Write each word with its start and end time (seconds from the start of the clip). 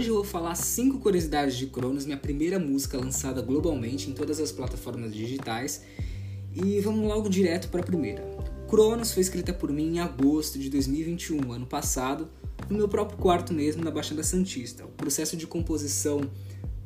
hoje 0.00 0.08
eu 0.08 0.14
vou 0.14 0.24
falar 0.24 0.54
cinco 0.54 0.98
curiosidades 0.98 1.54
de 1.58 1.66
Cronos, 1.66 2.06
minha 2.06 2.16
primeira 2.16 2.58
música 2.58 2.96
lançada 2.96 3.42
globalmente 3.42 4.08
em 4.08 4.14
todas 4.14 4.40
as 4.40 4.50
plataformas 4.50 5.12
digitais. 5.12 5.82
E 6.54 6.80
vamos 6.80 7.06
logo 7.06 7.28
direto 7.28 7.68
para 7.68 7.80
a 7.80 7.84
primeira. 7.84 8.24
Cronos 8.66 9.12
foi 9.12 9.20
escrita 9.20 9.52
por 9.52 9.70
mim 9.70 9.96
em 9.96 10.00
agosto 10.00 10.58
de 10.58 10.70
2021, 10.70 11.52
ano 11.52 11.66
passado, 11.66 12.30
no 12.70 12.78
meu 12.78 12.88
próprio 12.88 13.18
quarto 13.18 13.52
mesmo, 13.52 13.84
na 13.84 13.90
Baixada 13.90 14.22
Santista. 14.22 14.86
O 14.86 14.88
processo 14.88 15.36
de 15.36 15.46
composição 15.46 16.22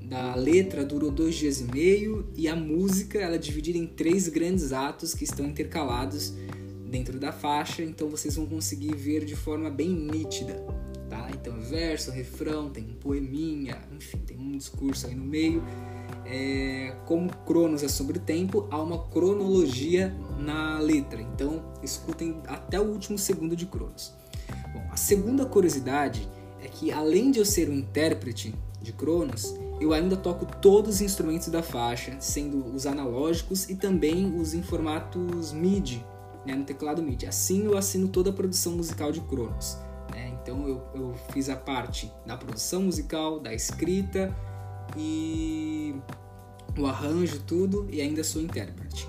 da 0.00 0.36
letra 0.36 0.84
durou 0.84 1.10
dois 1.10 1.34
dias 1.34 1.60
e 1.60 1.64
meio 1.64 2.28
e 2.36 2.46
a 2.46 2.54
música 2.54 3.18
ela 3.18 3.34
é 3.34 3.38
dividida 3.38 3.76
em 3.76 3.88
três 3.88 4.28
grandes 4.28 4.72
atos 4.72 5.14
que 5.14 5.24
estão 5.24 5.46
intercalados 5.46 6.32
dentro 6.88 7.18
da 7.18 7.32
faixa, 7.32 7.82
então 7.82 8.08
vocês 8.08 8.36
vão 8.36 8.46
conseguir 8.46 8.94
ver 8.94 9.24
de 9.24 9.34
forma 9.34 9.68
bem 9.68 9.88
nítida, 9.88 10.64
tá? 11.10 11.28
Então 11.34 11.60
verso, 11.60 12.10
refrão, 12.12 12.70
tem 12.70 12.84
um 12.84 12.94
poeminha, 12.94 13.76
enfim, 13.94 14.18
tem 14.18 14.38
um 14.38 14.56
discurso 14.56 15.08
aí 15.08 15.14
no 15.14 15.24
meio. 15.24 15.62
É, 16.24 16.94
como 17.06 17.28
Cronos 17.44 17.82
é 17.82 17.88
sobre 17.88 18.20
tempo, 18.20 18.68
há 18.70 18.80
uma 18.80 19.08
cronologia 19.08 20.14
na 20.38 20.78
letra, 20.78 21.20
então 21.20 21.64
escutem 21.82 22.40
até 22.46 22.80
o 22.80 22.84
último 22.84 23.18
segundo 23.18 23.56
de 23.56 23.66
Cronos. 23.66 24.14
Bom, 24.72 24.82
a 24.92 24.96
segunda 24.96 25.44
curiosidade 25.44 26.28
é 26.62 26.68
que 26.68 26.92
além 26.92 27.32
de 27.32 27.40
eu 27.40 27.44
ser 27.44 27.68
um 27.68 27.74
intérprete 27.74 28.54
de 28.80 28.92
Cronos, 28.92 29.54
eu 29.80 29.92
ainda 29.92 30.16
toco 30.16 30.46
todos 30.60 30.96
os 30.96 31.00
instrumentos 31.00 31.48
da 31.48 31.62
faixa, 31.62 32.16
sendo 32.20 32.64
os 32.74 32.86
analógicos 32.86 33.68
e 33.68 33.74
também 33.74 34.38
os 34.38 34.54
em 34.54 34.62
formatos 34.62 35.52
MIDI, 35.52 36.04
né, 36.46 36.54
no 36.54 36.64
teclado 36.64 37.02
MIDI. 37.02 37.26
Assim 37.26 37.64
eu 37.64 37.76
assino 37.76 38.08
toda 38.08 38.30
a 38.30 38.32
produção 38.32 38.72
musical 38.72 39.10
de 39.10 39.20
Cronos. 39.22 39.78
Então 40.50 40.66
eu, 40.66 40.82
eu 40.94 41.14
fiz 41.32 41.48
a 41.48 41.54
parte 41.54 42.10
da 42.26 42.36
produção 42.36 42.82
musical, 42.82 43.38
da 43.38 43.54
escrita 43.54 44.36
e 44.96 45.94
o 46.76 46.86
arranjo, 46.86 47.40
tudo, 47.46 47.86
e 47.88 48.00
ainda 48.00 48.24
sou 48.24 48.42
intérprete. 48.42 49.06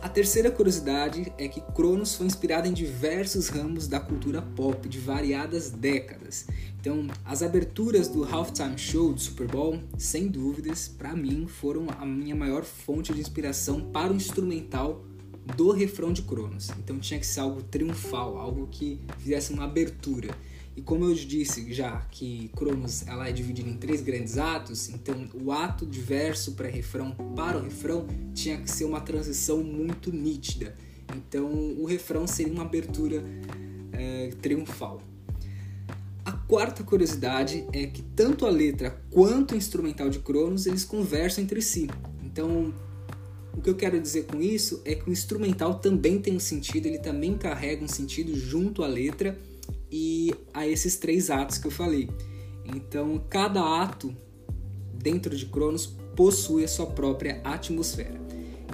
A 0.00 0.08
terceira 0.08 0.48
curiosidade 0.48 1.32
é 1.36 1.48
que 1.48 1.60
Cronos 1.60 2.14
foi 2.14 2.26
inspirado 2.26 2.68
em 2.68 2.72
diversos 2.72 3.48
ramos 3.48 3.88
da 3.88 3.98
cultura 3.98 4.40
pop 4.40 4.88
de 4.88 5.00
variadas 5.00 5.70
décadas. 5.70 6.46
Então, 6.80 7.08
as 7.24 7.42
aberturas 7.42 8.06
do 8.06 8.24
Halftime 8.24 8.78
Show 8.78 9.12
do 9.12 9.20
Super 9.20 9.48
Bowl, 9.48 9.80
sem 9.98 10.28
dúvidas, 10.28 10.86
para 10.86 11.16
mim 11.16 11.48
foram 11.48 11.86
a 11.98 12.06
minha 12.06 12.36
maior 12.36 12.62
fonte 12.62 13.12
de 13.12 13.20
inspiração 13.20 13.90
para 13.90 14.12
o 14.12 14.16
instrumental 14.16 15.04
do 15.56 15.72
refrão 15.72 16.12
de 16.12 16.22
Cronos. 16.22 16.70
Então 16.78 16.98
tinha 16.98 17.18
que 17.18 17.26
ser 17.26 17.40
algo 17.40 17.62
triunfal, 17.62 18.38
algo 18.38 18.68
que 18.70 19.00
fizesse 19.18 19.52
uma 19.52 19.64
abertura. 19.64 20.28
E 20.76 20.82
como 20.82 21.04
eu 21.04 21.14
disse 21.14 21.72
já 21.72 22.00
que 22.10 22.48
Cronos 22.56 23.06
ela 23.06 23.28
é 23.28 23.32
dividida 23.32 23.68
em 23.68 23.76
três 23.76 24.00
grandes 24.00 24.38
atos, 24.38 24.88
então 24.88 25.28
o 25.42 25.50
ato 25.50 25.84
de 25.84 26.00
verso 26.00 26.52
para 26.52 26.68
refrão 26.68 27.12
para 27.34 27.58
o 27.58 27.62
refrão 27.62 28.06
tinha 28.32 28.56
que 28.58 28.70
ser 28.70 28.84
uma 28.84 29.00
transição 29.00 29.62
muito 29.62 30.12
nítida. 30.12 30.76
Então 31.16 31.50
o 31.78 31.84
refrão 31.84 32.26
seria 32.26 32.52
uma 32.52 32.62
abertura 32.62 33.24
é, 33.92 34.30
triunfal. 34.40 35.02
A 36.24 36.32
quarta 36.32 36.84
curiosidade 36.84 37.66
é 37.72 37.86
que 37.86 38.02
tanto 38.02 38.46
a 38.46 38.50
letra 38.50 39.02
quanto 39.10 39.54
o 39.54 39.56
instrumental 39.56 40.08
de 40.08 40.20
Cronos 40.20 40.66
eles 40.66 40.84
conversam 40.84 41.42
entre 41.42 41.60
si. 41.60 41.88
Então 42.24 42.72
o 43.52 43.60
que 43.60 43.68
eu 43.68 43.74
quero 43.74 44.00
dizer 44.00 44.26
com 44.26 44.40
isso 44.40 44.80
é 44.84 44.94
que 44.94 45.10
o 45.10 45.12
instrumental 45.12 45.80
também 45.80 46.20
tem 46.20 46.36
um 46.36 46.40
sentido, 46.40 46.86
ele 46.86 46.98
também 46.98 47.36
carrega 47.36 47.84
um 47.84 47.88
sentido 47.88 48.38
junto 48.38 48.84
à 48.84 48.86
letra 48.86 49.36
e 49.90 50.32
a 50.54 50.66
esses 50.66 50.96
três 50.96 51.30
atos 51.30 51.58
que 51.58 51.66
eu 51.66 51.70
falei. 51.70 52.08
Então, 52.64 53.22
cada 53.28 53.82
ato 53.82 54.14
dentro 54.94 55.36
de 55.36 55.46
Cronos 55.46 55.86
possui 56.14 56.64
a 56.64 56.68
sua 56.68 56.86
própria 56.86 57.40
atmosfera. 57.42 58.20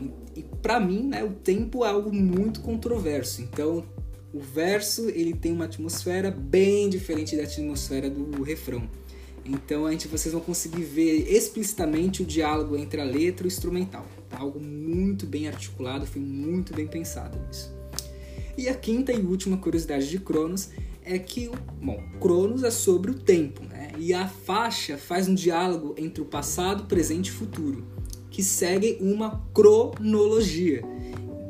E, 0.00 0.40
e 0.40 0.42
para 0.62 0.80
mim, 0.80 1.04
né, 1.04 1.22
o 1.22 1.30
tempo 1.30 1.84
é 1.84 1.88
algo 1.88 2.12
muito 2.12 2.60
controverso. 2.60 3.42
Então, 3.42 3.84
o 4.32 4.40
verso 4.40 5.08
ele 5.10 5.34
tem 5.34 5.52
uma 5.52 5.66
atmosfera 5.66 6.30
bem 6.30 6.88
diferente 6.88 7.36
da 7.36 7.44
atmosfera 7.44 8.10
do 8.10 8.42
refrão. 8.42 8.88
Então, 9.44 9.84
a 9.84 9.92
gente, 9.92 10.08
vocês 10.08 10.32
vão 10.32 10.40
conseguir 10.40 10.82
ver 10.82 11.30
explicitamente 11.30 12.22
o 12.22 12.24
diálogo 12.24 12.76
entre 12.76 13.00
a 13.00 13.04
letra 13.04 13.46
e 13.46 13.48
o 13.48 13.52
instrumental. 13.52 14.06
Tá? 14.28 14.38
Algo 14.38 14.58
muito 14.58 15.26
bem 15.26 15.46
articulado, 15.46 16.06
foi 16.06 16.22
muito 16.22 16.74
bem 16.74 16.86
pensado 16.86 17.38
isso. 17.50 17.70
E 18.56 18.68
a 18.68 18.74
quinta 18.74 19.12
e 19.12 19.20
última 19.20 19.56
curiosidade 19.58 20.08
de 20.08 20.18
Cronos 20.18 20.70
é 21.04 21.18
que, 21.18 21.50
bom, 21.82 22.02
Cronos 22.20 22.62
é 22.62 22.70
sobre 22.70 23.10
o 23.10 23.14
tempo, 23.14 23.62
né? 23.62 23.92
E 23.98 24.12
a 24.14 24.26
faixa 24.26 24.96
faz 24.96 25.28
um 25.28 25.34
diálogo 25.34 25.94
entre 25.98 26.22
o 26.22 26.24
passado, 26.24 26.84
presente 26.84 27.28
e 27.28 27.32
futuro, 27.32 27.84
que 28.30 28.42
segue 28.42 28.98
uma 29.00 29.44
cronologia 29.52 30.82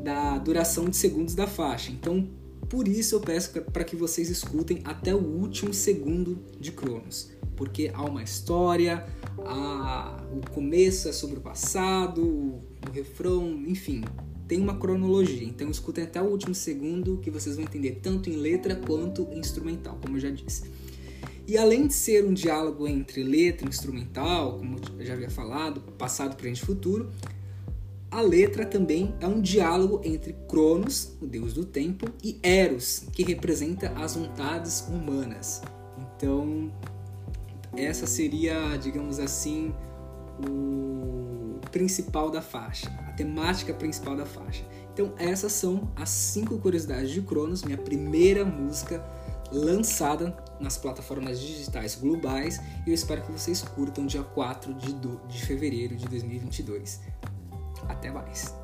da 0.02 0.36
duração 0.38 0.86
de 0.86 0.96
segundos 0.96 1.34
da 1.34 1.46
faixa. 1.46 1.90
Então, 1.90 2.28
por 2.68 2.88
isso 2.88 3.14
eu 3.14 3.20
peço 3.20 3.52
para 3.72 3.84
que 3.84 3.96
vocês 3.96 4.28
escutem 4.28 4.80
até 4.84 5.14
o 5.14 5.18
último 5.18 5.72
segundo 5.72 6.38
de 6.58 6.72
Cronos, 6.72 7.30
porque 7.56 7.90
há 7.94 8.02
uma 8.02 8.22
história, 8.22 9.06
há... 9.44 10.20
o 10.32 10.50
começo 10.50 11.08
é 11.08 11.12
sobre 11.12 11.38
o 11.38 11.40
passado, 11.40 12.22
o 12.22 12.60
refrão, 12.92 13.62
enfim, 13.66 14.02
tem 14.46 14.60
uma 14.60 14.76
cronologia, 14.76 15.44
então 15.44 15.70
escutem 15.70 16.04
até 16.04 16.20
o 16.20 16.26
último 16.26 16.54
segundo 16.54 17.18
que 17.18 17.30
vocês 17.30 17.56
vão 17.56 17.64
entender 17.64 18.00
tanto 18.02 18.28
em 18.28 18.36
letra 18.36 18.76
quanto 18.76 19.22
em 19.32 19.38
instrumental, 19.38 19.98
como 20.00 20.16
eu 20.16 20.20
já 20.20 20.30
disse. 20.30 20.64
E 21.46 21.58
além 21.58 21.86
de 21.86 21.94
ser 21.94 22.24
um 22.24 22.32
diálogo 22.32 22.86
entre 22.86 23.22
letra 23.22 23.66
e 23.66 23.68
instrumental, 23.68 24.58
como 24.58 24.76
eu 24.98 25.04
já 25.04 25.12
havia 25.12 25.30
falado, 25.30 25.80
passado, 25.98 26.36
presente 26.36 26.62
e 26.62 26.66
futuro, 26.66 27.10
a 28.10 28.20
letra 28.20 28.64
também 28.64 29.14
é 29.20 29.26
um 29.26 29.40
diálogo 29.40 30.00
entre 30.04 30.34
Cronos, 30.48 31.16
o 31.20 31.26
deus 31.26 31.52
do 31.52 31.64
tempo, 31.64 32.06
e 32.22 32.38
Eros, 32.42 33.06
que 33.12 33.24
representa 33.24 33.88
as 33.96 34.14
vontades 34.14 34.86
humanas. 34.88 35.62
Então, 35.98 36.72
essa 37.76 38.06
seria, 38.06 38.76
digamos 38.76 39.18
assim, 39.18 39.74
o 40.48 41.23
principal 41.74 42.30
da 42.30 42.40
faixa 42.40 42.88
temática 43.16 43.72
principal 43.72 44.16
da 44.16 44.26
faixa. 44.26 44.64
Então, 44.92 45.12
essas 45.18 45.52
são 45.52 45.90
as 45.96 46.08
cinco 46.08 46.58
curiosidades 46.58 47.10
de 47.10 47.20
Cronos, 47.22 47.62
minha 47.62 47.78
primeira 47.78 48.44
música 48.44 49.04
lançada 49.50 50.36
nas 50.60 50.76
plataformas 50.76 51.40
digitais 51.40 51.94
globais 51.94 52.60
e 52.86 52.90
eu 52.90 52.94
espero 52.94 53.22
que 53.22 53.30
vocês 53.30 53.62
curtam 53.62 54.06
dia 54.06 54.22
4 54.22 54.74
de, 54.74 54.92
do, 54.94 55.20
de 55.28 55.44
fevereiro 55.44 55.96
de 55.96 56.06
2022. 56.06 57.00
Até 57.88 58.10
mais! 58.10 58.54